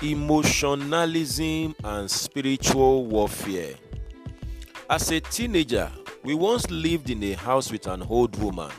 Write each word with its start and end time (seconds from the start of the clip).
Emotionalism 0.00 1.74
and 1.82 2.08
spiritual 2.08 3.04
warfare. 3.06 3.74
As 4.88 5.10
a 5.10 5.18
teenager, 5.18 5.90
we 6.22 6.34
once 6.34 6.70
lived 6.70 7.10
in 7.10 7.20
a 7.24 7.32
house 7.32 7.72
with 7.72 7.88
an 7.88 8.04
old 8.08 8.40
woman. 8.40 8.70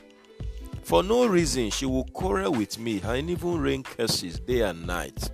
For 0.82 1.04
no 1.04 1.26
reason, 1.26 1.72
she 1.72 1.86
would 1.86 2.14
quarrel 2.14 2.54
with 2.54 2.80
me 2.80 3.02
and 3.04 3.30
even 3.30 3.60
rain 3.60 3.84
curses 3.84 4.40
day 4.40 4.62
and 4.62 4.88
night. 4.88 5.30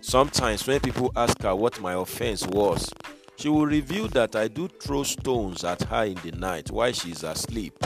Sometimes, 0.00 0.66
when 0.66 0.80
people 0.80 1.12
ask 1.14 1.42
her 1.42 1.54
what 1.54 1.78
my 1.78 1.92
offense 1.92 2.46
was, 2.46 2.90
she 3.36 3.50
will 3.50 3.66
reveal 3.66 4.08
that 4.08 4.34
I 4.34 4.48
do 4.48 4.66
throw 4.66 5.02
stones 5.02 5.62
at 5.62 5.82
her 5.82 6.04
in 6.04 6.14
the 6.24 6.32
night 6.32 6.70
while 6.70 6.90
she 6.92 7.10
is 7.10 7.22
asleep. 7.22 7.84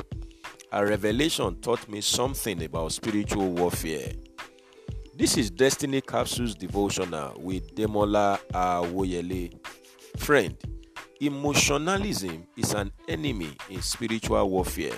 A 0.70 0.86
revelation 0.86 1.56
taught 1.56 1.88
me 1.88 2.02
something 2.02 2.62
about 2.62 2.92
spiritual 2.92 3.50
warfare. 3.50 4.12
This 5.18 5.38
is 5.38 5.50
Destiny 5.50 6.02
Capsules 6.02 6.54
Devotional 6.54 7.40
with 7.40 7.74
Demola 7.74 8.38
Awoyele. 8.52 9.50
Friend, 10.18 10.54
emotionalism 11.22 12.46
is 12.54 12.74
an 12.74 12.92
enemy 13.08 13.56
in 13.70 13.80
spiritual 13.80 14.50
warfare. 14.50 14.92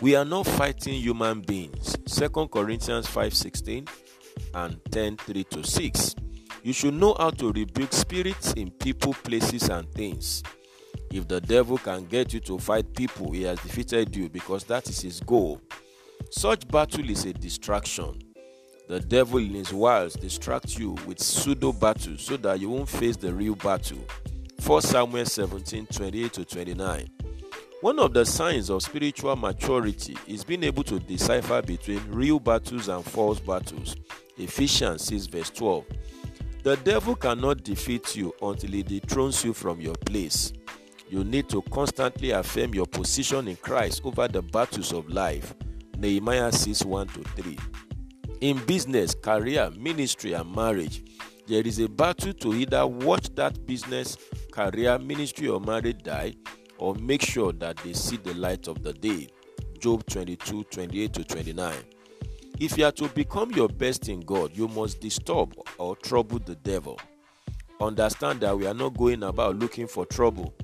We 0.00 0.14
are 0.14 0.24
not 0.24 0.46
fighting 0.46 1.00
human 1.00 1.40
beings. 1.40 1.96
2 2.06 2.46
Corinthians 2.46 3.08
5:16 3.08 3.88
and 4.54 4.80
10:3 4.92 5.42
to 5.50 5.64
6. 5.64 6.14
You 6.62 6.72
should 6.72 6.94
know 6.94 7.16
how 7.18 7.30
to 7.30 7.50
rebuke 7.50 7.92
spirits 7.92 8.52
in 8.52 8.70
people, 8.70 9.14
places, 9.14 9.68
and 9.68 9.92
things. 9.94 10.44
If 11.10 11.26
the 11.26 11.40
devil 11.40 11.78
can 11.78 12.06
get 12.06 12.32
you 12.32 12.38
to 12.38 12.56
fight 12.60 12.94
people, 12.94 13.32
he 13.32 13.42
has 13.42 13.58
defeated 13.58 14.14
you 14.14 14.28
because 14.28 14.62
that 14.66 14.88
is 14.88 15.00
his 15.00 15.18
goal. 15.18 15.60
Such 16.30 16.68
battle 16.68 17.10
is 17.10 17.24
a 17.24 17.32
distraction 17.32 18.25
the 18.88 19.00
devil 19.00 19.38
in 19.38 19.54
his 19.54 19.72
wiles 19.72 20.14
distracts 20.14 20.78
you 20.78 20.92
with 21.06 21.18
pseudo 21.18 21.72
battles 21.72 22.22
so 22.22 22.36
that 22.36 22.60
you 22.60 22.70
won't 22.70 22.88
face 22.88 23.16
the 23.16 23.32
real 23.32 23.56
battle. 23.56 23.98
1 24.64 24.82
Samuel 24.82 25.24
17 25.24 25.86
28 25.86 26.32
to 26.32 26.44
29. 26.44 27.10
One 27.80 27.98
of 27.98 28.14
the 28.14 28.24
signs 28.24 28.70
of 28.70 28.82
spiritual 28.82 29.36
maturity 29.36 30.16
is 30.26 30.44
being 30.44 30.64
able 30.64 30.82
to 30.84 30.98
decipher 30.98 31.62
between 31.62 32.00
real 32.08 32.38
battles 32.38 32.88
and 32.88 33.04
false 33.04 33.40
battles. 33.40 33.96
Ephesians 34.38 35.04
6 35.04 35.26
verse 35.26 35.50
12. 35.50 35.84
The 36.62 36.76
devil 36.78 37.14
cannot 37.14 37.64
defeat 37.64 38.16
you 38.16 38.34
until 38.40 38.70
he 38.70 38.82
dethrones 38.82 39.44
you 39.44 39.52
from 39.52 39.80
your 39.80 39.94
place. 39.94 40.52
You 41.08 41.22
need 41.22 41.48
to 41.50 41.62
constantly 41.62 42.30
affirm 42.30 42.74
your 42.74 42.86
position 42.86 43.48
in 43.48 43.56
Christ 43.56 44.02
over 44.04 44.26
the 44.26 44.42
battles 44.42 44.92
of 44.92 45.08
life. 45.08 45.54
Nehemiah 45.98 46.50
6 46.52 46.84
1 46.84 47.08
to 47.08 47.22
3. 47.22 47.58
In 48.42 48.58
business, 48.66 49.14
career, 49.14 49.70
ministry, 49.78 50.34
and 50.34 50.54
marriage, 50.54 51.02
there 51.46 51.66
is 51.66 51.78
a 51.78 51.88
battle 51.88 52.34
to 52.34 52.54
either 52.54 52.86
watch 52.86 53.34
that 53.34 53.66
business, 53.66 54.18
career, 54.50 54.98
ministry, 54.98 55.48
or 55.48 55.58
marriage 55.58 56.02
die 56.02 56.34
or 56.76 56.94
make 56.96 57.22
sure 57.22 57.52
that 57.52 57.78
they 57.78 57.94
see 57.94 58.18
the 58.18 58.34
light 58.34 58.68
of 58.68 58.82
the 58.82 58.92
day. 58.92 59.28
Job 59.78 60.04
22 60.06 60.64
28 60.64 61.12
to 61.14 61.24
29. 61.24 61.74
If 62.60 62.76
you 62.76 62.84
are 62.84 62.92
to 62.92 63.08
become 63.08 63.52
your 63.52 63.68
best 63.68 64.08
in 64.08 64.20
God, 64.20 64.54
you 64.54 64.68
must 64.68 65.00
disturb 65.00 65.54
or 65.78 65.96
trouble 65.96 66.38
the 66.38 66.56
devil. 66.56 66.98
Understand 67.80 68.40
that 68.40 68.56
we 68.56 68.66
are 68.66 68.74
not 68.74 68.96
going 68.96 69.22
about 69.22 69.58
looking 69.58 69.86
for 69.86 70.04
trouble. 70.04 70.54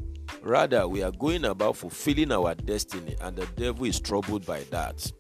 Rather, 0.43 0.89
we 0.89 1.03
are 1.03 1.13
going 1.13 1.45
about 1.45 1.77
fulfilling 1.77 2.33
our 2.33 2.55
destiny, 2.55 3.17
and 3.21 3.37
the 3.37 3.47
devil 3.57 3.85
is 3.85 4.01
troubled 4.01 4.45
by 4.45 4.61
that. 4.71 5.11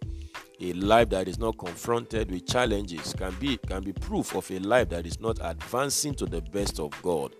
A 0.64 0.72
life 0.74 1.08
that 1.08 1.26
is 1.26 1.40
not 1.40 1.58
confronted 1.58 2.30
with 2.30 2.46
challenges 2.46 3.14
can 3.18 3.34
be 3.40 3.56
can 3.56 3.82
be 3.82 3.92
proof 3.92 4.36
of 4.36 4.48
a 4.52 4.60
life 4.60 4.90
that 4.90 5.06
is 5.06 5.18
not 5.18 5.40
advancing 5.42 6.14
to 6.14 6.24
the 6.24 6.40
best 6.40 6.78
of 6.78 6.92
God. 7.02 7.34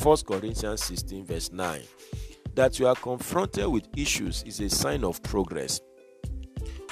1 0.00 0.16
Corinthians 0.18 0.84
16 0.84 1.24
verse 1.24 1.50
9. 1.50 1.82
That 2.54 2.78
you 2.78 2.86
are 2.86 2.94
confronted 2.94 3.66
with 3.66 3.88
issues 3.96 4.44
is 4.44 4.60
a 4.60 4.70
sign 4.70 5.02
of 5.02 5.20
progress. 5.24 5.80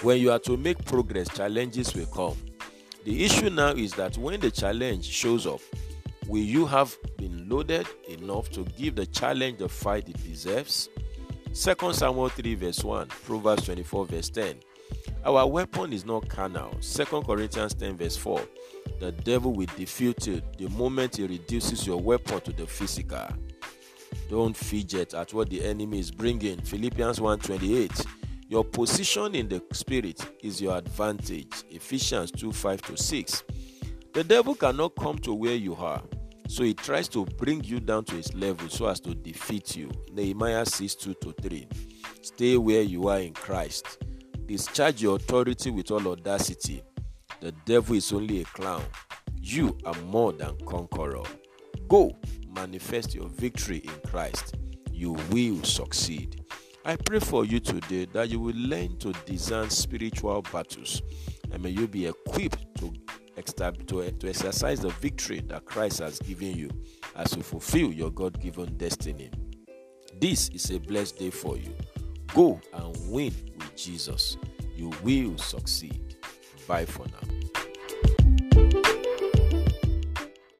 When 0.03 0.19
you 0.19 0.33
are 0.33 0.41
to 0.41 0.57
make 0.57 0.85
progress, 0.85 1.29
challenges 1.29 1.95
will 1.95 2.07
come. 2.07 2.37
The 3.05 3.25
issue 3.25 3.49
now 3.49 3.71
is 3.71 3.93
that 3.93 4.19
when 4.19 4.41
the 4.41 4.51
challenge 4.51 5.05
shows 5.05 5.47
up, 5.47 5.61
will 6.27 6.43
you 6.43 6.67
have 6.67 6.93
been 7.19 7.49
loaded 7.49 7.87
enough 8.09 8.51
to 8.51 8.65
give 8.65 8.97
the 8.97 9.07
challenge 9.07 9.59
the 9.59 9.69
fight 9.69 10.09
it 10.09 10.21
deserves? 10.25 10.89
2 11.55 11.93
Samuel 11.93 12.31
3 12.31 12.55
verse 12.57 12.83
1, 12.83 13.07
Proverbs 13.07 13.67
24 13.67 14.07
verse 14.07 14.31
10. 14.31 14.57
Our 15.29 15.47
weapon 15.47 15.93
is 15.93 16.07
not 16.07 16.27
carnal. 16.31 16.71
2 16.81 17.05
Corinthians 17.05 17.75
10, 17.75 17.99
verse 17.99 18.17
4. 18.17 18.41
The 18.99 19.13
devil 19.13 19.53
will 19.53 19.67
defeat 19.77 20.27
you 20.27 20.41
the 20.57 20.71
moment 20.71 21.17
he 21.17 21.27
reduces 21.27 21.87
your 21.87 22.01
weapon 22.01 22.41
to 22.41 22.51
the 22.51 22.67
physical. 22.67 23.27
Don't 24.31 24.57
fidget 24.57 25.13
at 25.13 25.35
what 25.35 25.51
the 25.51 25.63
enemy 25.63 25.99
is 25.99 26.11
bringing. 26.11 26.63
Philippians 26.63 27.21
1:28. 27.21 28.07
Your 28.49 28.65
position 28.65 29.35
in 29.35 29.51
the 29.51 29.63
spirit 29.71 30.19
is 30.43 30.63
your 30.63 30.79
advantage. 30.79 31.63
Ephesians 31.69 32.31
2 32.31 32.51
5 32.51 32.81
to 32.81 32.97
6. 32.97 33.43
The 34.15 34.25
devil 34.25 34.55
cannot 34.55 34.97
come 34.97 35.19
to 35.19 35.35
where 35.35 35.57
you 35.57 35.75
are, 35.75 36.03
so 36.49 36.63
he 36.63 36.73
tries 36.73 37.07
to 37.09 37.27
bring 37.37 37.63
you 37.65 37.81
down 37.81 38.07
to 38.07 38.15
his 38.15 38.33
level 38.33 38.71
so 38.71 38.87
as 38.87 38.99
to 39.01 39.15
defeat 39.15 39.77
you. 39.77 39.91
Nehemiah 40.11 40.65
6 40.65 40.95
2 40.95 41.13
to 41.21 41.33
3. 41.43 41.69
Stay 42.23 42.57
where 42.57 42.81
you 42.81 43.09
are 43.09 43.21
in 43.21 43.35
Christ. 43.35 43.99
Discharge 44.49 45.03
your 45.03 45.17
authority 45.17 45.71
with 45.71 45.91
all 45.91 46.09
audacity. 46.09 46.83
The 47.41 47.53
devil 47.67 47.95
is 47.97 48.11
only 48.15 48.41
a 48.41 48.45
clown. 48.45 48.83
You 49.37 49.77
are 49.85 49.95
more 50.07 50.33
than 50.33 50.57
conqueror. 50.65 51.23
Go 51.87 52.17
manifest 52.57 53.15
your 53.15 53.29
victory 53.29 53.83
in 53.85 54.11
Christ. 54.11 54.57
You 54.91 55.13
will 55.31 55.63
succeed. 55.65 56.47
I 56.87 56.97
pray 56.97 57.19
for 57.21 57.45
you 57.45 57.61
today 57.61 58.07
that 58.15 58.31
you 58.31 58.41
will 58.41 58.57
learn 58.57 58.97
to 59.01 59.13
discern 59.27 59.69
spiritual 59.69 60.41
battles 60.51 61.03
and 61.53 61.63
may 61.63 61.69
you 61.69 61.87
be 61.87 62.07
equipped 62.07 62.75
to, 62.79 62.95
to, 63.37 64.11
to 64.13 64.29
exercise 64.29 64.81
the 64.81 64.89
victory 65.03 65.41
that 65.49 65.67
Christ 65.67 65.99
has 65.99 66.21
given 66.21 66.57
you 66.57 66.71
as 67.17 67.37
you 67.37 67.43
fulfill 67.43 67.93
your 67.93 68.11
God 68.11 68.41
given 68.41 68.79
destiny. 68.79 69.31
This 70.19 70.49
is 70.49 70.71
a 70.71 70.81
blessed 70.81 71.19
day 71.19 71.29
for 71.29 71.59
you. 71.59 71.75
Go 72.35 72.59
and 72.73 72.97
win 73.13 73.35
Jesus. 73.79 74.37
You 74.77 74.91
will 75.03 75.39
succeed. 75.39 76.17
Bye 76.67 76.85
for 76.85 77.07
now. 77.07 77.38